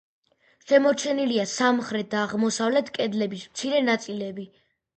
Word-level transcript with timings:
შემორჩენილია 0.71 1.45
სამხრეთ 1.51 2.09
და 2.15 2.21
აღმოსავლეთ 2.23 2.91
კედლების 2.99 3.47
მცირე 3.53 3.87
ნაწილები. 3.93 4.51